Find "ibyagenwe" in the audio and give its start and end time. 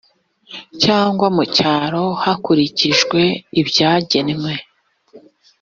3.61-4.53